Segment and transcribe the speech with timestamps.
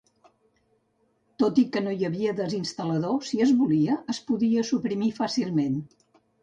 [1.43, 5.83] Tot i que no hi havia desinstal·lador, si es volia, es podia suprimir fàcilment.